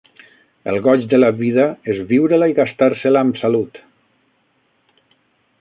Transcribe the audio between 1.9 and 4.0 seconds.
és viure-la i gastar-se-la am salut